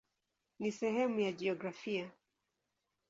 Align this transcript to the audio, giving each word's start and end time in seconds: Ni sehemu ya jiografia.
Ni 0.59 0.71
sehemu 0.71 1.19
ya 1.19 1.31
jiografia. 1.31 2.11